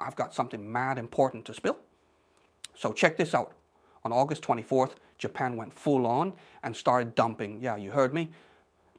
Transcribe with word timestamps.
I've 0.00 0.16
got 0.16 0.34
something 0.34 0.70
mad 0.70 0.98
important 0.98 1.44
to 1.46 1.54
spill. 1.54 1.76
So 2.74 2.92
check 2.92 3.16
this 3.16 3.34
out. 3.34 3.52
On 4.04 4.12
August 4.12 4.42
24th, 4.42 4.92
Japan 5.18 5.56
went 5.56 5.72
full 5.72 6.06
on 6.06 6.32
and 6.62 6.74
started 6.74 7.14
dumping, 7.14 7.60
yeah, 7.60 7.76
you 7.76 7.90
heard 7.90 8.14
me, 8.14 8.30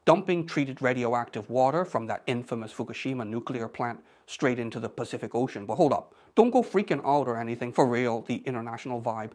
dumping 0.06 0.46
treated 0.46 0.82
radioactive 0.82 1.50
water 1.50 1.84
from 1.84 2.06
that 2.08 2.22
infamous 2.28 2.72
Fukushima 2.72 3.28
nuclear 3.28 3.68
plant 3.68 4.00
straight 4.28 4.60
into 4.60 4.80
the 4.80 4.90
Pacific 4.90 5.34
Ocean. 5.34 5.66
But 5.66 5.76
hold 5.76 5.94
up, 5.94 6.14
don't 6.36 6.52
go 6.52 6.62
freaking 6.62 7.04
out 7.04 7.28
or 7.28 7.40
anything, 7.40 7.74
for 7.74 7.88
real, 7.88 8.22
the 8.22 8.38
international 8.46 9.02
vibe. 9.02 9.32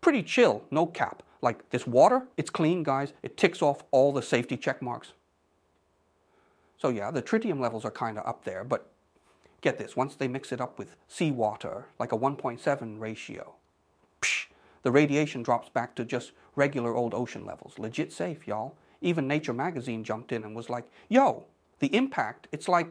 Pretty 0.00 0.22
chill, 0.22 0.62
no 0.70 0.86
cap. 0.86 1.22
Like 1.42 1.68
this 1.70 1.86
water, 1.86 2.26
it's 2.36 2.50
clean, 2.50 2.82
guys. 2.82 3.12
It 3.22 3.36
ticks 3.36 3.60
off 3.60 3.82
all 3.90 4.12
the 4.12 4.22
safety 4.22 4.56
check 4.56 4.80
marks. 4.80 5.12
So 6.78 6.88
yeah, 6.88 7.10
the 7.10 7.22
tritium 7.22 7.60
levels 7.60 7.84
are 7.84 7.90
kind 7.90 8.18
of 8.18 8.26
up 8.26 8.44
there, 8.44 8.64
but 8.64 8.90
get 9.60 9.78
this, 9.78 9.96
once 9.96 10.14
they 10.14 10.28
mix 10.28 10.52
it 10.52 10.60
up 10.60 10.78
with 10.78 10.96
seawater, 11.08 11.86
like 11.98 12.12
a 12.12 12.18
1.7 12.18 13.00
ratio, 13.00 13.54
psh, 14.20 14.46
the 14.82 14.90
radiation 14.90 15.42
drops 15.42 15.68
back 15.68 15.94
to 15.96 16.04
just 16.04 16.32
regular 16.56 16.94
old 16.94 17.14
ocean 17.14 17.44
levels. 17.44 17.78
Legit 17.78 18.12
safe, 18.12 18.46
y'all. 18.46 18.74
Even 19.00 19.28
Nature 19.28 19.52
magazine 19.52 20.04
jumped 20.04 20.32
in 20.32 20.44
and 20.44 20.54
was 20.54 20.70
like, 20.70 20.84
yo, 21.08 21.44
the 21.78 21.94
impact, 21.94 22.48
it's 22.52 22.68
like 22.68 22.90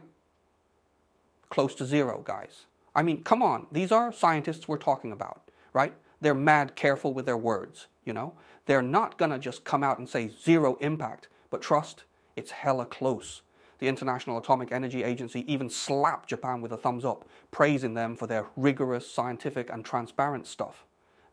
close 1.48 1.74
to 1.76 1.84
zero, 1.84 2.22
guys. 2.24 2.66
I 2.94 3.02
mean, 3.02 3.22
come 3.22 3.42
on, 3.42 3.66
these 3.70 3.92
are 3.92 4.12
scientists 4.12 4.66
we're 4.66 4.78
talking 4.78 5.12
about, 5.12 5.42
right? 5.72 5.94
They're 6.20 6.34
mad 6.34 6.74
careful 6.76 7.14
with 7.14 7.26
their 7.26 7.36
words, 7.36 7.86
you 8.04 8.12
know? 8.12 8.34
They're 8.66 8.82
not 8.82 9.18
gonna 9.18 9.38
just 9.38 9.64
come 9.64 9.82
out 9.82 9.98
and 9.98 10.08
say 10.08 10.28
zero 10.28 10.76
impact, 10.80 11.28
but 11.50 11.62
trust, 11.62 12.04
it's 12.36 12.50
hella 12.50 12.86
close. 12.86 13.42
The 13.80 13.88
International 13.88 14.36
Atomic 14.36 14.72
Energy 14.72 15.02
Agency 15.02 15.50
even 15.50 15.70
slapped 15.70 16.28
Japan 16.28 16.60
with 16.60 16.70
a 16.72 16.76
thumbs 16.76 17.04
up, 17.04 17.26
praising 17.50 17.94
them 17.94 18.14
for 18.14 18.26
their 18.26 18.46
rigorous, 18.54 19.10
scientific, 19.10 19.70
and 19.70 19.84
transparent 19.84 20.46
stuff. 20.46 20.84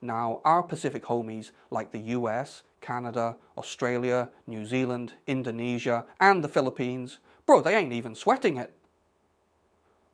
Now, 0.02 0.42
our 0.46 0.64
Pacific 0.64 1.03
homies 1.03 1.52
like 1.70 1.92
the 1.92 2.00
US, 2.00 2.64
Canada, 2.80 3.36
Australia, 3.58 4.30
New 4.48 4.66
Zealand, 4.66 5.14
Indonesia, 5.28 6.06
and 6.22 6.42
the 6.42 6.48
Philippines, 6.48 7.20
bro, 7.45 7.62
they 7.62 7.75
ain't 7.75 7.94
even 7.94 8.16
sweating 8.16 8.56
it. 8.56 8.73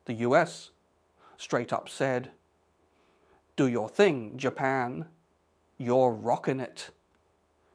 The 0.06 0.14
US 0.14 0.70
straight 1.36 1.72
up 1.72 1.88
said, 1.88 2.32
Do 3.56 3.68
your 3.68 3.88
thing, 3.88 4.36
Japan. 4.36 5.06
You're 5.78 6.10
rocking 6.10 6.58
it. 6.58 6.90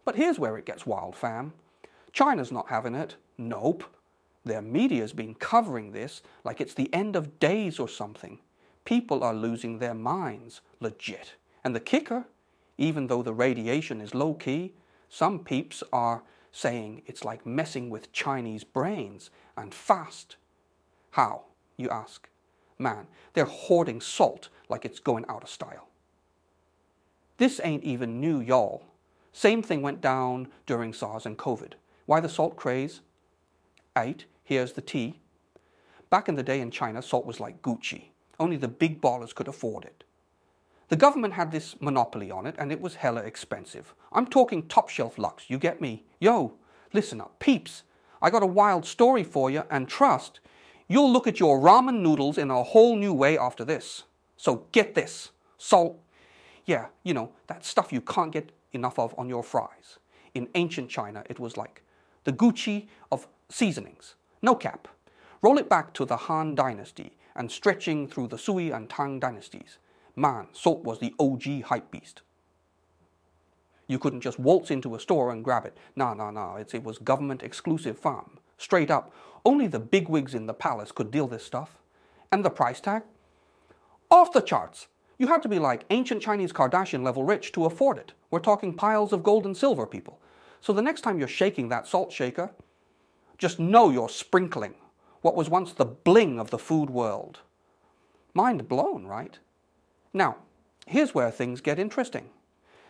But 0.03 0.15
here's 0.15 0.39
where 0.39 0.57
it 0.57 0.65
gets 0.65 0.85
wild, 0.85 1.15
fam. 1.15 1.53
China's 2.11 2.51
not 2.51 2.69
having 2.69 2.95
it. 2.95 3.15
Nope. 3.37 3.85
Their 4.49 4.63
media's 4.63 5.13
been 5.13 5.35
covering 5.35 5.91
this 5.91 6.23
like 6.43 6.59
it's 6.59 6.73
the 6.73 6.91
end 6.91 7.15
of 7.15 7.39
days 7.39 7.77
or 7.77 7.87
something. 7.87 8.39
People 8.83 9.23
are 9.23 9.33
losing 9.33 9.77
their 9.77 9.93
minds, 9.93 10.61
legit. 10.79 11.35
And 11.63 11.75
the 11.75 11.79
kicker, 11.79 12.25
even 12.75 13.05
though 13.05 13.21
the 13.21 13.31
radiation 13.31 14.01
is 14.01 14.15
low 14.15 14.33
key, 14.33 14.73
some 15.07 15.37
peeps 15.37 15.83
are 15.93 16.23
saying 16.51 17.03
it's 17.05 17.23
like 17.23 17.45
messing 17.45 17.91
with 17.91 18.11
Chinese 18.11 18.63
brains 18.63 19.29
and 19.55 19.71
fast. 19.71 20.37
How, 21.11 21.43
you 21.77 21.87
ask? 21.91 22.27
Man, 22.79 23.05
they're 23.33 23.45
hoarding 23.45 24.01
salt 24.01 24.49
like 24.67 24.83
it's 24.83 24.99
going 24.99 25.25
out 25.29 25.43
of 25.43 25.49
style. 25.49 25.89
This 27.37 27.61
ain't 27.63 27.83
even 27.83 28.19
new, 28.19 28.39
y'all. 28.39 28.83
Same 29.31 29.61
thing 29.61 29.83
went 29.83 30.01
down 30.01 30.47
during 30.65 30.91
SARS 30.91 31.27
and 31.27 31.37
COVID. 31.37 31.73
Why 32.07 32.19
the 32.19 32.27
salt 32.27 32.55
craze? 32.55 33.01
Eight, 33.95 34.25
here's 34.49 34.73
the 34.73 34.81
tea. 34.81 35.13
Back 36.09 36.27
in 36.27 36.33
the 36.33 36.41
day 36.41 36.59
in 36.59 36.71
China, 36.71 37.03
salt 37.03 37.23
was 37.23 37.39
like 37.39 37.61
Gucci. 37.61 38.05
Only 38.39 38.57
the 38.57 38.67
big 38.67 38.99
ballers 38.99 39.35
could 39.35 39.47
afford 39.47 39.85
it. 39.85 40.03
The 40.87 40.95
government 40.95 41.35
had 41.35 41.51
this 41.51 41.79
monopoly 41.79 42.31
on 42.31 42.47
it 42.47 42.55
and 42.57 42.71
it 42.71 42.81
was 42.81 42.95
hella 42.95 43.21
expensive. 43.21 43.93
I'm 44.11 44.25
talking 44.25 44.67
top 44.67 44.89
shelf 44.89 45.19
lux, 45.19 45.51
you 45.51 45.59
get 45.59 45.81
me? 45.81 46.03
Yo, 46.19 46.53
listen 46.93 47.21
up, 47.21 47.37
peeps. 47.37 47.83
I 48.23 48.31
got 48.31 48.41
a 48.41 48.47
wild 48.47 48.87
story 48.87 49.23
for 49.23 49.51
you 49.51 49.65
and 49.69 49.87
trust, 49.87 50.39
you'll 50.87 51.13
look 51.13 51.27
at 51.27 51.39
your 51.39 51.59
ramen 51.59 51.99
noodles 51.99 52.39
in 52.39 52.49
a 52.49 52.63
whole 52.63 52.95
new 52.95 53.13
way 53.13 53.37
after 53.37 53.63
this. 53.63 54.03
So 54.35 54.65
get 54.71 54.95
this 54.95 55.29
salt, 55.59 55.99
yeah, 56.65 56.87
you 57.03 57.13
know, 57.13 57.33
that 57.45 57.63
stuff 57.63 57.93
you 57.93 58.01
can't 58.01 58.31
get 58.31 58.51
enough 58.71 58.97
of 58.97 59.13
on 59.15 59.29
your 59.29 59.43
fries. 59.43 59.99
In 60.33 60.49
ancient 60.55 60.89
China, 60.89 61.23
it 61.29 61.39
was 61.39 61.55
like 61.55 61.83
the 62.23 62.33
Gucci 62.33 62.87
of 63.11 63.27
seasonings. 63.47 64.15
No 64.41 64.55
cap. 64.55 64.87
Roll 65.41 65.57
it 65.57 65.69
back 65.69 65.93
to 65.93 66.05
the 66.05 66.17
Han 66.17 66.55
Dynasty 66.55 67.17
and 67.35 67.51
stretching 67.51 68.07
through 68.07 68.27
the 68.27 68.37
Sui 68.37 68.71
and 68.71 68.89
Tang 68.89 69.19
dynasties 69.19 69.77
man, 70.19 70.47
salt 70.51 70.83
was 70.83 70.99
the 70.99 71.13
OG 71.19 71.63
hype 71.63 71.89
beast. 71.89 72.21
You 73.87 73.97
couldn't 73.97 74.21
just 74.21 74.37
waltz 74.37 74.69
into 74.69 74.93
a 74.93 74.99
store 74.99 75.31
and 75.31 75.43
grab 75.43 75.65
it. 75.65 75.75
No, 75.95 76.13
no, 76.13 76.29
no. 76.29 76.55
It's, 76.57 76.73
it 76.73 76.83
was 76.83 76.99
government 76.99 77.41
exclusive 77.41 77.97
farm. 77.97 78.39
Straight 78.57 78.91
up. 78.91 79.11
Only 79.43 79.65
the 79.65 79.79
bigwigs 79.79 80.35
in 80.35 80.45
the 80.45 80.53
palace 80.53 80.91
could 80.91 81.09
deal 81.09 81.27
this 81.27 81.45
stuff. 81.45 81.77
And 82.31 82.45
the 82.45 82.51
price 82.51 82.79
tag? 82.79 83.03
Off 84.11 84.31
the 84.31 84.41
charts. 84.41 84.87
You 85.17 85.27
had 85.27 85.41
to 85.41 85.49
be 85.49 85.57
like 85.57 85.85
ancient 85.89 86.21
Chinese 86.21 86.53
Kardashian 86.53 87.03
level 87.03 87.23
rich 87.23 87.51
to 87.53 87.65
afford 87.65 87.97
it. 87.97 88.13
We're 88.29 88.39
talking 88.39 88.75
piles 88.75 89.11
of 89.11 89.23
gold 89.23 89.45
and 89.45 89.57
silver, 89.57 89.87
people. 89.87 90.19
So 90.61 90.71
the 90.71 90.81
next 90.83 91.01
time 91.01 91.17
you're 91.17 91.27
shaking 91.27 91.69
that 91.69 91.87
salt 91.87 92.11
shaker, 92.11 92.51
just 93.39 93.57
know 93.57 93.89
you're 93.89 94.09
sprinkling 94.09 94.75
what 95.21 95.35
was 95.35 95.49
once 95.49 95.73
the 95.73 95.85
bling 95.85 96.39
of 96.39 96.51
the 96.51 96.59
food 96.59 96.89
world. 96.89 97.39
Mind 98.33 98.67
blown, 98.67 99.05
right? 99.05 99.39
Now, 100.13 100.37
here's 100.85 101.15
where 101.15 101.31
things 101.31 101.61
get 101.61 101.79
interesting. 101.79 102.29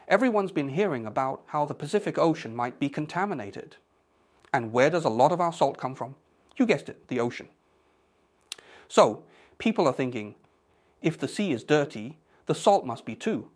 Everyone's 0.07 0.51
been 0.51 0.69
hearing 0.69 1.05
about 1.05 1.43
how 1.47 1.65
the 1.65 1.75
Pacific 1.75 2.17
Ocean 2.17 2.55
might 2.55 2.79
be 2.79 2.89
contaminated. 2.89 3.77
And 4.51 4.73
where 4.73 4.89
does 4.89 5.05
a 5.05 5.09
lot 5.09 5.31
of 5.31 5.39
our 5.39 5.53
salt 5.53 5.77
come 5.77 5.95
from? 5.95 6.15
You 6.57 6.65
guessed 6.65 6.89
it, 6.89 7.07
the 7.07 7.19
ocean. 7.19 7.47
So, 8.87 9.23
people 9.59 9.87
are 9.87 9.93
thinking 9.93 10.35
if 11.01 11.17
the 11.17 11.27
sea 11.27 11.51
is 11.51 11.63
dirty, 11.63 12.17
the 12.47 12.55
salt 12.55 12.85
must 12.85 13.05
be 13.05 13.15
too. 13.15 13.49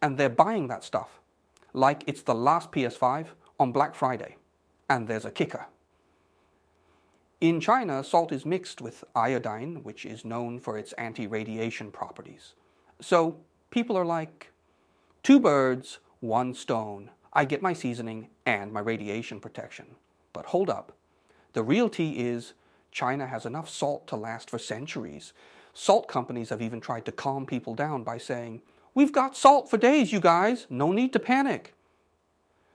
And 0.00 0.16
they're 0.16 0.28
buying 0.28 0.68
that 0.68 0.84
stuff 0.84 1.20
like 1.72 2.04
it's 2.06 2.22
the 2.22 2.34
last 2.34 2.70
PS5 2.70 3.26
on 3.58 3.72
Black 3.72 3.96
Friday. 3.96 4.36
And 4.88 5.08
there's 5.08 5.24
a 5.24 5.30
kicker. 5.30 5.66
In 7.40 7.60
China, 7.60 8.02
salt 8.02 8.32
is 8.32 8.44
mixed 8.44 8.80
with 8.80 9.04
iodine, 9.14 9.84
which 9.84 10.04
is 10.04 10.24
known 10.24 10.58
for 10.58 10.76
its 10.76 10.92
anti 10.94 11.26
radiation 11.26 11.92
properties. 11.92 12.54
So 13.00 13.36
people 13.70 13.96
are 13.96 14.04
like, 14.04 14.50
two 15.22 15.38
birds, 15.38 15.98
one 16.18 16.52
stone. 16.52 17.10
I 17.32 17.44
get 17.44 17.62
my 17.62 17.74
seasoning 17.74 18.28
and 18.44 18.72
my 18.72 18.80
radiation 18.80 19.38
protection. 19.38 19.86
But 20.32 20.46
hold 20.46 20.68
up. 20.68 20.92
The 21.52 21.62
real 21.62 21.88
tea 21.88 22.18
is 22.18 22.54
China 22.90 23.28
has 23.28 23.46
enough 23.46 23.68
salt 23.68 24.08
to 24.08 24.16
last 24.16 24.50
for 24.50 24.58
centuries. 24.58 25.32
Salt 25.72 26.08
companies 26.08 26.48
have 26.48 26.60
even 26.60 26.80
tried 26.80 27.04
to 27.04 27.12
calm 27.12 27.46
people 27.46 27.76
down 27.76 28.02
by 28.02 28.18
saying, 28.18 28.62
We've 28.94 29.12
got 29.12 29.36
salt 29.36 29.70
for 29.70 29.76
days, 29.76 30.12
you 30.12 30.18
guys. 30.18 30.66
No 30.68 30.90
need 30.90 31.12
to 31.12 31.20
panic. 31.20 31.74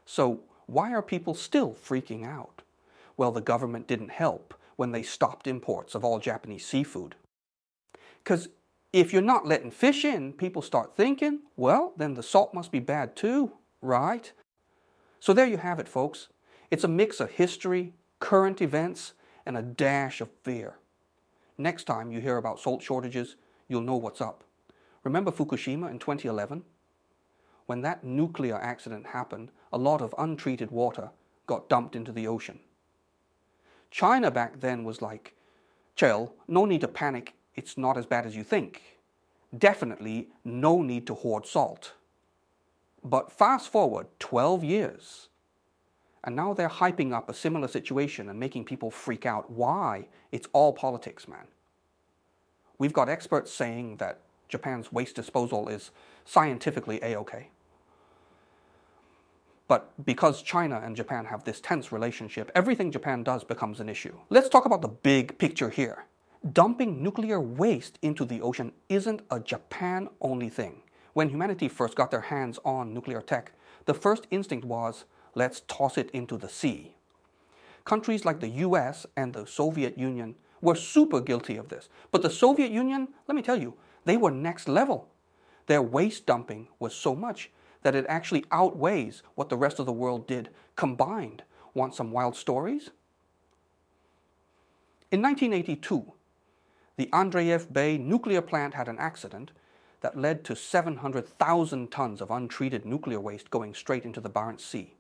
So, 0.06 0.40
why 0.68 0.94
are 0.94 1.02
people 1.02 1.34
still 1.34 1.74
freaking 1.74 2.26
out? 2.26 2.62
Well, 3.18 3.32
the 3.32 3.42
government 3.42 3.88
didn't 3.88 4.12
help 4.12 4.54
when 4.76 4.92
they 4.92 5.04
stopped 5.04 5.48
imports 5.48 5.96
of 5.96 6.04
all 6.04 6.20
Japanese 6.20 6.66
seafood. 6.66 7.16
Because 8.24 8.50
if 8.92 9.12
you're 9.12 9.22
not 9.22 9.48
letting 9.48 9.72
fish 9.72 10.06
in, 10.06 10.34
people 10.34 10.62
start 10.62 10.96
thinking, 10.96 11.42
well, 11.56 11.94
then 11.98 12.14
the 12.14 12.24
salt 12.24 12.54
must 12.54 12.72
be 12.72 12.80
bad 12.80 13.16
too, 13.16 13.52
right? 13.82 14.32
So 15.20 15.34
there 15.34 15.48
you 15.48 15.58
have 15.58 15.80
it, 15.80 15.88
folks. 15.88 16.30
It's 16.72 16.84
a 16.84 16.88
mix 16.88 17.20
of 17.20 17.32
history, 17.32 17.94
current 18.20 18.62
events, 18.62 19.14
and 19.46 19.58
a 19.58 19.62
dash 19.62 20.22
of 20.22 20.30
fear. 20.44 20.76
Next 21.58 21.84
time 21.84 22.12
you 22.12 22.20
hear 22.20 22.38
about 22.38 22.60
salt 22.60 22.82
shortages, 22.82 23.36
you'll 23.68 23.82
know 23.82 23.96
what's 23.96 24.22
up. 24.22 24.44
Remember 25.04 25.32
Fukushima 25.32 25.92
in 25.92 26.00
2011? 26.00 26.64
When 27.66 27.82
that 27.82 28.04
nuclear 28.04 28.58
accident 28.58 29.08
happened, 29.08 29.52
a 29.72 29.78
lot 29.78 30.02
of 30.02 30.16
untreated 30.18 30.72
water 30.72 31.12
got 31.46 31.70
dumped 31.70 31.96
into 31.96 32.12
the 32.12 32.28
ocean. 32.28 32.60
China 33.94 34.32
back 34.32 34.60
then 34.60 34.84
was 34.84 35.04
like, 35.04 35.36
chill, 35.96 36.34
no 36.48 36.66
need 36.66 36.82
to 36.82 36.88
panic, 36.88 37.36
it's 37.54 37.78
not 37.78 37.96
as 37.96 38.08
bad 38.08 38.26
as 38.26 38.36
you 38.36 38.44
think. 38.44 38.82
Definitely 39.56 40.30
no 40.44 40.82
need 40.82 41.06
to 41.06 41.14
hoard 41.14 41.46
salt. 41.46 41.94
But 43.04 43.32
fast 43.32 43.70
forward 43.72 44.08
12 44.18 44.64
years, 44.64 45.30
and 46.24 46.36
now 46.36 46.56
they're 46.56 46.70
hyping 46.70 47.14
up 47.14 47.30
a 47.30 47.36
similar 47.36 47.68
situation 47.68 48.30
and 48.30 48.40
making 48.40 48.66
people 48.66 48.90
freak 48.90 49.28
out. 49.28 49.52
Why? 49.52 50.08
It's 50.32 50.48
all 50.54 50.74
politics, 50.74 51.28
man. 51.28 51.46
We've 52.80 52.94
got 52.94 53.10
experts 53.10 53.54
saying 53.54 53.98
that 53.98 54.22
Japan's 54.50 54.92
waste 54.92 55.18
disposal 55.18 55.70
is 55.70 55.92
scientifically 56.26 57.00
a 57.04 57.16
okay. 57.18 57.50
But 59.74 60.06
because 60.06 60.44
China 60.44 60.84
and 60.86 60.96
Japan 60.96 61.26
have 61.26 61.46
this 61.46 61.60
tense 61.60 61.92
relationship, 61.92 62.52
everything 62.54 62.92
Japan 62.92 63.24
does 63.24 63.44
becomes 63.44 63.80
an 63.80 63.90
issue. 63.90 64.16
Let's 64.30 64.48
talk 64.48 64.66
about 64.66 64.84
the 64.84 64.88
big 64.88 65.40
picture 65.40 65.72
here. 65.72 66.06
dumping 66.54 67.02
nuclear 67.02 67.40
waste 67.40 67.98
into 68.04 68.24
the 68.24 68.40
ocean 68.40 68.72
isn't 68.88 69.24
a 69.32 69.40
Japan 69.40 70.10
only 70.22 70.48
thing. 70.48 70.84
When 71.14 71.30
humanity 71.30 71.68
first 71.70 71.96
got 71.96 72.12
their 72.12 72.22
hands 72.22 72.60
on 72.64 72.94
nuclear 72.94 73.20
tech, 73.20 73.54
the 73.86 73.96
first 73.96 74.28
instinct 74.30 74.64
was 74.64 75.06
let's 75.34 75.62
toss 75.62 75.98
it 75.98 76.12
into 76.12 76.38
the 76.38 76.50
sea. 76.50 76.94
Countries 77.84 78.26
like 78.26 78.42
the 78.42 78.56
US 78.68 79.08
and 79.18 79.34
the 79.34 79.48
Soviet 79.48 79.98
Union 79.98 80.36
were 80.62 80.76
super 80.76 81.20
guilty 81.20 81.58
of 81.58 81.70
this. 81.70 81.90
But 82.12 82.22
the 82.22 82.30
Soviet 82.30 82.72
Union, 82.72 83.08
let 83.28 83.36
me 83.36 83.42
tell 83.42 83.60
you, 83.60 83.74
they 84.06 84.18
were 84.18 84.30
next 84.30 84.68
level. 84.68 85.08
Their 85.66 85.82
waste 85.82 86.28
dumping 86.28 86.68
was 86.78 86.94
so 86.94 87.16
much 87.16 87.50
that 87.84 87.96
it 87.96 88.06
actually 88.10 88.46
outweighs 88.52 89.22
what 89.36 89.50
the 89.50 89.58
rest 89.58 89.80
of 89.80 89.86
the 89.86 89.94
world 89.94 90.28
did 90.28 90.50
combined. 90.76 91.44
Want 91.74 91.96
some 91.96 92.12
wild 92.12 92.36
stories? 92.36 92.90
In 95.12 95.22
1982, 95.22 96.14
the 96.96 97.08
Andreev 97.08 97.72
Bay 97.72 97.98
nuclear 97.98 98.42
plant 98.42 98.74
had 98.74 98.88
an 98.88 98.98
accident 99.00 99.52
that 100.02 100.18
led 100.18 100.44
to 100.44 100.56
700,000 100.56 101.92
tons 101.92 102.22
of 102.22 102.32
untreated 102.32 102.86
nuclear 102.86 103.20
waste 103.20 103.50
going 103.50 103.74
straight 103.74 104.06
into 104.06 104.20
the 104.20 104.30
Barents 104.30 104.62
Sea. 104.62 104.96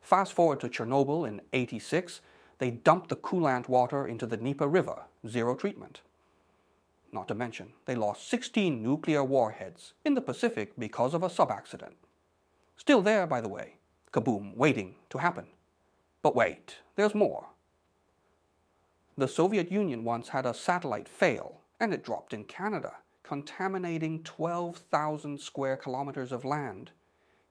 Fast 0.00 0.32
forward 0.32 0.60
to 0.60 0.68
Chernobyl 0.68 1.28
in 1.28 1.40
86, 1.52 2.20
they 2.58 2.70
dumped 2.70 3.08
the 3.08 3.16
coolant 3.16 3.68
water 3.68 4.06
into 4.06 4.26
the 4.26 4.36
Dnieper 4.36 4.68
River, 4.68 5.02
zero 5.28 5.54
treatment. 5.54 6.00
Not 7.12 7.28
to 7.28 7.34
mention, 7.34 7.74
they 7.84 7.94
lost 7.94 8.28
16 8.30 8.82
nuclear 8.82 9.22
warheads 9.22 9.92
in 10.04 10.14
the 10.14 10.22
Pacific 10.22 10.72
because 10.78 11.12
of 11.12 11.22
a 11.22 11.28
sub-accident. 11.28 11.96
Still 12.76 13.02
there, 13.02 13.26
by 13.26 13.42
the 13.42 13.50
way, 13.50 13.74
kaboom, 14.12 14.56
waiting 14.56 14.94
to 15.10 15.18
happen. 15.18 15.46
But 16.22 16.34
wait, 16.34 16.78
there's 16.96 17.14
more. 17.14 17.48
The 19.18 19.28
Soviet 19.28 19.70
Union 19.70 20.04
once 20.04 20.30
had 20.30 20.46
a 20.46 20.54
satellite 20.54 21.08
fail, 21.08 21.60
and 21.78 21.92
it 21.92 22.02
dropped 22.02 22.32
in 22.32 22.44
Canada, 22.44 22.94
contaminating 23.22 24.22
12,000 24.22 25.38
square 25.38 25.76
kilometers 25.76 26.32
of 26.32 26.46
land. 26.46 26.92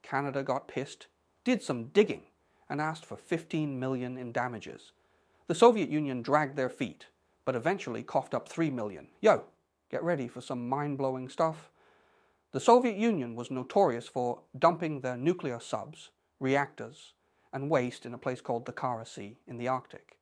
Canada 0.01 0.41
got 0.41 0.67
pissed, 0.67 1.05
did 1.43 1.61
some 1.61 1.85
digging, 1.85 2.23
and 2.67 2.81
asked 2.81 3.05
for 3.05 3.15
15 3.15 3.79
million 3.79 4.17
in 4.17 4.31
damages. 4.31 4.91
The 5.45 5.55
Soviet 5.55 5.89
Union 5.89 6.23
dragged 6.23 6.55
their 6.55 6.69
feet, 6.69 7.05
but 7.45 7.55
eventually 7.55 8.03
coughed 8.03 8.33
up 8.33 8.47
3 8.47 8.69
million. 8.69 9.07
Yo, 9.21 9.43
get 9.89 10.03
ready 10.03 10.27
for 10.27 10.41
some 10.41 10.67
mind-blowing 10.69 11.29
stuff. 11.29 11.71
The 12.51 12.59
Soviet 12.59 12.97
Union 12.97 13.35
was 13.35 13.49
notorious 13.49 14.07
for 14.07 14.39
dumping 14.57 15.01
their 15.01 15.17
nuclear 15.17 15.59
subs, 15.59 16.09
reactors, 16.39 17.13
and 17.53 17.69
waste 17.69 18.05
in 18.05 18.13
a 18.13 18.17
place 18.17 18.41
called 18.41 18.65
the 18.65 18.71
Kara 18.71 19.05
Sea 19.05 19.37
in 19.47 19.57
the 19.57 19.67
Arctic. 19.67 20.17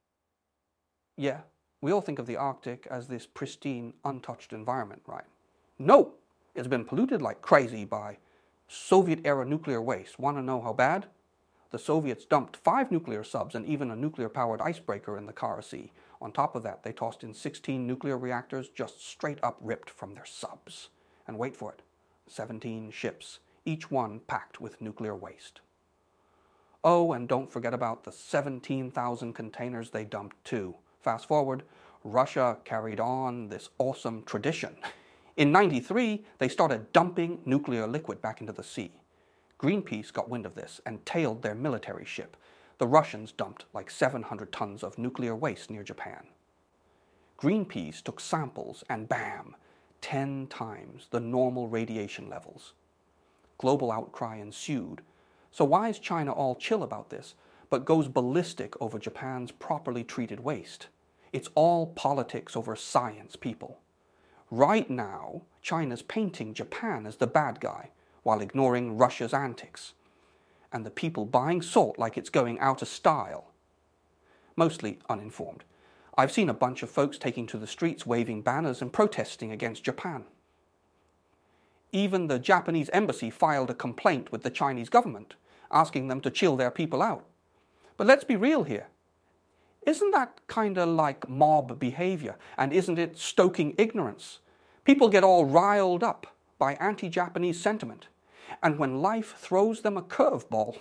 Yeah, 1.18 1.42
we 1.82 1.92
all 1.92 2.02
think 2.02 2.20
of 2.20 2.28
the 2.28 2.38
Arctic 2.38 2.88
as 2.90 3.08
this 3.08 3.26
pristine, 3.26 3.94
untouched 4.06 4.54
environment, 4.54 5.02
right? 5.08 5.26
No, 5.78 6.14
it's 6.56 6.68
been 6.68 6.86
polluted 6.86 7.22
like 7.22 7.42
crazy 7.42 7.86
by 7.86 8.18
Soviet-era 8.68 9.46
nuclear 9.46 9.82
waste. 9.82 10.20
Want 10.20 10.38
to 10.38 10.44
know 10.44 10.62
how 10.62 10.74
bad? 10.74 11.08
the 11.72 11.80
Soviets 11.80 12.26
dumped 12.26 12.58
five 12.58 12.92
nuclear 12.92 13.24
subs 13.24 13.56
and 13.56 13.66
even 13.66 13.92
a 13.92 13.96
nuclear-powered 13.96 14.62
icebreaker 14.62 15.18
in 15.18 15.26
the 15.26 15.34
Kara 15.34 15.62
Sea. 15.62 15.92
On 16.22 16.32
top 16.32 16.56
of 16.56 16.64
that, 16.64 16.84
they 16.84 16.92
tossed 16.92 17.24
in 17.24 17.34
16 17.34 17.86
nuclear 17.88 18.18
reactors 18.18 18.70
just 18.70 19.06
straight 19.08 19.40
up 19.42 19.58
ripped 19.62 19.90
from 19.90 20.14
their 20.14 20.26
subs. 20.26 20.90
And 21.28 21.38
wait 21.38 21.56
for 21.56 21.72
it, 21.72 21.82
17 22.28 22.92
ships, 22.92 23.40
each 23.66 23.90
one 23.90 24.20
packed 24.28 24.60
with 24.60 24.82
nuclear 24.82 25.16
waste. 25.16 25.62
Oh, 26.84 27.12
and 27.14 27.28
don't 27.28 27.52
forget 27.52 27.74
about 27.74 28.04
the 28.04 28.12
17,000 28.12 29.34
containers 29.34 29.90
they 29.90 30.06
dumped 30.06 30.44
too. 30.44 30.76
Fast 31.02 31.28
forward, 31.28 31.64
Russia 32.04 32.58
carried 32.64 33.00
on 33.00 33.50
this 33.50 33.70
awesome 33.78 34.24
tradition. 34.24 34.76
In 35.36 35.52
93, 35.52 36.26
they 36.38 36.50
started 36.50 36.92
dumping 36.94 37.42
nuclear 37.46 37.88
liquid 37.88 38.22
back 38.22 38.42
into 38.42 38.54
the 38.54 38.64
sea. 38.64 38.92
Greenpeace 39.60 40.12
got 40.12 40.30
wind 40.30 40.46
of 40.46 40.56
this 40.56 40.80
and 40.86 41.06
tailed 41.06 41.42
their 41.42 41.56
military 41.56 42.06
ship. 42.06 42.38
The 42.80 42.88
Russians 42.88 43.34
dumped 43.34 43.66
like 43.74 43.92
700 43.92 44.54
tons 44.54 44.84
of 44.84 44.98
nuclear 44.98 45.36
waste 45.36 45.70
near 45.70 45.84
Japan. 45.84 46.28
Greenpeace 47.38 48.02
took 48.02 48.22
samples 48.22 48.86
and 48.90 49.10
bam, 49.10 49.58
10 50.00 50.48
times 50.48 51.08
the 51.12 51.20
normal 51.20 51.68
radiation 51.68 52.30
levels. 52.30 52.74
Global 53.58 53.92
outcry 53.92 54.38
ensued. 54.38 55.02
So 55.52 55.66
why 55.66 55.90
is 55.90 56.00
China 56.00 56.32
all 56.32 56.56
chill 56.56 56.82
about 56.82 57.10
this, 57.10 57.36
but 57.70 57.84
goes 57.84 58.08
ballistic 58.08 58.82
over 58.82 58.98
Japan's 58.98 59.52
properly 59.52 60.06
treated 60.06 60.40
waste? 60.40 60.88
It's 61.34 61.50
all 61.56 61.88
politics 61.88 62.56
over 62.56 62.78
science, 62.78 63.36
people. 63.36 63.80
Right 64.50 64.90
now, 64.90 65.42
China's 65.62 66.02
painting 66.02 66.54
Japan 66.54 67.06
as 67.06 67.18
the 67.18 67.28
bad 67.28 67.60
guy, 67.60 67.92
while 68.24 68.40
ignoring 68.40 68.98
Russia's 68.98 69.34
antics, 69.34 69.94
and 70.72 70.86
the 70.86 70.92
people 70.92 71.26
buying 71.26 71.62
salt 71.62 71.98
like 71.98 72.18
it's 72.18 72.30
going 72.30 72.60
out 72.60 72.82
of 72.82 72.88
style. 72.88 73.52
Mostly 74.56 75.00
uninformed. 75.10 75.64
I've 76.18 76.32
seen 76.32 76.50
a 76.50 76.54
bunch 76.54 76.84
of 76.84 76.90
folks 76.90 77.18
taking 77.18 77.48
to 77.48 77.58
the 77.58 77.68
streets 77.68 78.06
waving 78.06 78.42
banners 78.42 78.82
and 78.82 78.92
protesting 78.92 79.52
against 79.52 79.84
Japan. 79.84 80.26
Even 81.92 82.28
the 82.28 82.40
Japanese 82.40 82.90
embassy 82.90 83.30
filed 83.30 83.70
a 83.70 83.74
complaint 83.74 84.32
with 84.32 84.44
the 84.44 84.50
Chinese 84.50 84.90
government, 84.90 85.36
asking 85.72 86.08
them 86.08 86.22
to 86.22 86.30
chill 86.30 86.56
their 86.56 86.72
people 86.72 87.02
out. 87.02 87.26
But 87.98 88.06
let's 88.06 88.24
be 88.24 88.36
real 88.36 88.64
here. 88.64 88.88
Isn't 89.86 90.12
that 90.12 90.42
kind 90.48 90.78
of 90.78 90.90
like 90.90 91.30
mob 91.30 91.80
behavior? 91.80 92.36
And 92.58 92.74
isn't 92.74 93.00
it 93.00 93.18
stoking 93.18 93.76
ignorance? 93.78 94.40
People 94.84 95.10
get 95.10 95.24
all 95.24 95.46
riled 95.46 96.04
up 96.04 96.28
by 96.58 96.74
anti-Japanese 96.74 97.60
sentiment. 97.60 98.08
And 98.62 98.78
when 98.78 99.02
life 99.02 99.36
throws 99.38 99.82
them 99.82 99.98
a 99.98 100.02
curveball, 100.02 100.78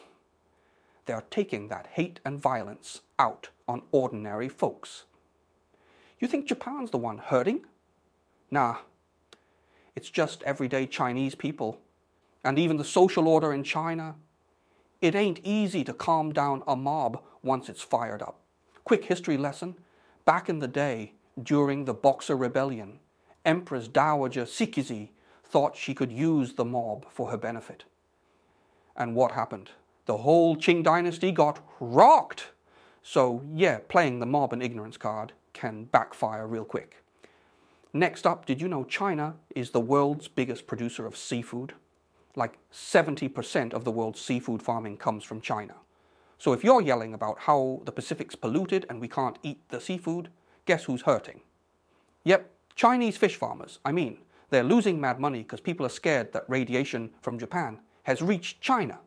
they 1.06 1.12
are 1.12 1.24
taking 1.30 1.68
that 1.68 1.88
hate 1.92 2.20
and 2.24 2.38
violence 2.38 3.00
out 3.18 3.48
on 3.66 3.82
ordinary 3.92 4.48
folks. 4.48 5.04
You 6.18 6.28
think 6.28 6.46
Japan's 6.46 6.90
the 6.90 6.98
one 6.98 7.18
hurting? 7.18 7.64
Nah, 8.50 8.78
it's 9.94 10.10
just 10.10 10.42
everyday 10.42 10.86
Chinese 10.86 11.34
people 11.34 11.80
and 12.44 12.58
even 12.58 12.76
the 12.76 12.84
social 12.84 13.26
order 13.26 13.52
in 13.52 13.64
China. 13.64 14.16
It 15.00 15.14
ain't 15.14 15.40
easy 15.44 15.84
to 15.84 15.92
calm 15.92 16.32
down 16.32 16.62
a 16.66 16.76
mob 16.76 17.22
once 17.42 17.68
it's 17.68 17.82
fired 17.82 18.22
up. 18.22 18.40
Quick 18.84 19.04
history 19.04 19.36
lesson. 19.36 19.76
Back 20.24 20.48
in 20.48 20.58
the 20.58 20.68
day, 20.68 21.14
during 21.42 21.84
the 21.84 21.94
Boxer 21.94 22.36
Rebellion, 22.36 23.00
Empress 23.44 23.88
Dowager 23.88 24.44
Cixi 24.44 25.10
thought 25.48 25.76
she 25.76 25.94
could 25.94 26.12
use 26.12 26.54
the 26.54 26.64
mob 26.64 27.06
for 27.10 27.30
her 27.30 27.36
benefit. 27.36 27.84
And 28.96 29.14
what 29.14 29.32
happened? 29.32 29.70
The 30.06 30.18
whole 30.18 30.56
Qing 30.56 30.82
dynasty 30.82 31.32
got 31.32 31.60
rocked. 31.80 32.48
So 33.02 33.42
yeah, 33.54 33.78
playing 33.88 34.18
the 34.18 34.26
mob 34.26 34.52
and 34.52 34.62
ignorance 34.62 34.96
card 34.96 35.32
can 35.52 35.84
backfire 35.84 36.46
real 36.46 36.64
quick. 36.64 37.02
Next 37.92 38.26
up, 38.26 38.44
did 38.44 38.60
you 38.60 38.68
know 38.68 38.84
China 38.84 39.34
is 39.54 39.70
the 39.70 39.80
world's 39.80 40.28
biggest 40.28 40.66
producer 40.66 41.06
of 41.06 41.16
seafood? 41.16 41.72
Like 42.36 42.58
70% 42.72 43.72
of 43.72 43.84
the 43.84 43.90
world's 43.90 44.20
seafood 44.20 44.62
farming 44.62 44.98
comes 44.98 45.24
from 45.24 45.40
China. 45.40 45.74
So 46.36 46.52
if 46.52 46.62
you're 46.62 46.82
yelling 46.82 47.14
about 47.14 47.40
how 47.40 47.80
the 47.84 47.92
Pacific's 47.92 48.36
polluted 48.36 48.86
and 48.88 49.00
we 49.00 49.08
can't 49.08 49.38
eat 49.42 49.68
the 49.70 49.80
seafood, 49.80 50.28
guess 50.66 50.84
who's 50.84 51.02
hurting? 51.02 51.40
Yep, 52.24 52.50
Chinese 52.76 53.16
fish 53.16 53.36
farmers, 53.36 53.80
I 53.84 53.90
mean, 53.90 54.18
they're 54.50 54.64
losing 54.64 55.00
mad 55.00 55.20
money 55.20 55.42
because 55.42 55.60
people 55.60 55.84
are 55.84 55.90
scared 55.90 56.32
that 56.32 56.44
radiation 56.48 57.10
from 57.20 57.38
Japan 57.38 57.78
has 58.04 58.22
reached 58.22 58.60
China. 58.60 58.98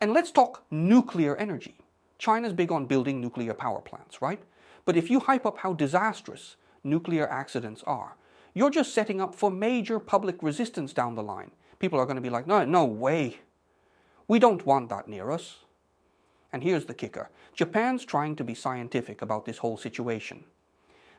And 0.00 0.12
let's 0.12 0.30
talk 0.30 0.64
nuclear 0.70 1.36
energy. 1.36 1.76
China's 2.18 2.52
big 2.52 2.70
on 2.70 2.86
building 2.86 3.20
nuclear 3.20 3.54
power 3.54 3.80
plants, 3.80 4.22
right? 4.22 4.40
But 4.84 4.96
if 4.96 5.10
you 5.10 5.20
hype 5.20 5.46
up 5.46 5.58
how 5.58 5.72
disastrous 5.72 6.56
nuclear 6.84 7.28
accidents 7.28 7.82
are, 7.86 8.16
you're 8.54 8.70
just 8.70 8.94
setting 8.94 9.20
up 9.20 9.34
for 9.34 9.50
major 9.50 9.98
public 9.98 10.42
resistance 10.42 10.92
down 10.92 11.14
the 11.14 11.22
line. 11.22 11.50
People 11.78 11.98
are 11.98 12.06
going 12.06 12.16
to 12.16 12.22
be 12.22 12.30
like, 12.30 12.46
no, 12.46 12.64
no 12.64 12.84
way. 12.84 13.38
We 14.28 14.38
don't 14.38 14.64
want 14.64 14.88
that 14.88 15.08
near 15.08 15.30
us. 15.30 15.56
And 16.52 16.62
here's 16.62 16.86
the 16.86 16.94
kicker. 16.94 17.28
Japan's 17.54 18.04
trying 18.04 18.36
to 18.36 18.44
be 18.44 18.54
scientific 18.54 19.20
about 19.20 19.44
this 19.44 19.58
whole 19.58 19.76
situation. 19.76 20.44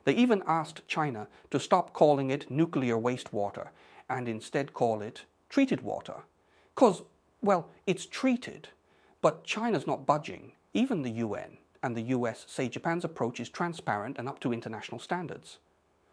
They 0.08 0.16
even 0.16 0.42
asked 0.48 0.88
China 0.88 1.28
to 1.52 1.60
stop 1.60 1.92
calling 1.92 2.30
it 2.30 2.50
nuclear 2.50 2.96
wastewater 2.96 3.68
and 4.10 4.30
instead 4.30 4.74
call 4.74 5.02
it 5.02 5.26
treated 5.50 5.82
water. 5.82 6.24
Because, 6.74 7.02
well, 7.42 7.68
it's 7.86 8.06
treated, 8.06 8.70
but 9.22 9.44
China's 9.44 9.86
not 9.86 10.06
budging. 10.06 10.54
Even 10.74 11.02
the 11.02 11.10
UN 11.10 11.58
and 11.84 11.94
the 11.94 12.04
US 12.16 12.46
say 12.48 12.70
Japan's 12.70 13.04
approach 13.04 13.42
is 13.42 13.50
transparent 13.50 14.18
and 14.18 14.30
up 14.30 14.40
to 14.40 14.54
international 14.54 15.02
standards. 15.02 15.58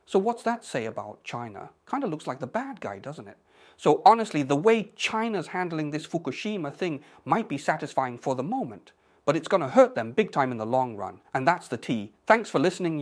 So 0.07 0.19
what's 0.19 0.43
that 0.43 0.65
say 0.65 0.87
about 0.87 1.23
China? 1.23 1.71
Kind 1.87 2.03
of 2.03 2.11
looks 2.11 2.27
like 2.27 2.41
the 2.41 2.49
bad 2.49 2.81
guy, 2.81 2.99
doesn't 2.99 3.29
it? 3.29 3.39
So 3.77 4.03
honestly, 4.05 4.43
the 4.43 4.57
way 4.57 4.91
China's 4.97 5.47
handling 5.47 5.93
this 5.93 6.05
Fukushima 6.05 6.75
thing 6.75 7.05
might 7.25 7.49
be 7.49 7.59
satisfying 7.59 8.19
for 8.19 8.35
the 8.35 8.43
moment, 8.43 8.91
but 9.25 9.37
it's 9.37 9.49
going 9.49 9.63
to 9.63 9.69
hurt 9.69 9.95
them 9.95 10.13
big 10.13 10.33
time 10.33 10.53
in 10.53 10.59
the 10.59 10.67
long 10.67 10.97
run. 10.97 11.21
And 11.33 11.49
that's 11.49 11.69
the 11.69 11.79
tea. 11.79 12.13
Thanks 12.27 12.51
for 12.51 12.59
listening, 12.59 12.99